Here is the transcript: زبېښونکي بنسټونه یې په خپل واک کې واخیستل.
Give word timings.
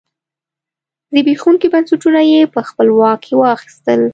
زبېښونکي 1.13 1.67
بنسټونه 1.73 2.21
یې 2.31 2.41
په 2.53 2.59
خپل 2.69 2.87
واک 2.99 3.19
کې 3.25 3.33
واخیستل. 3.37 4.01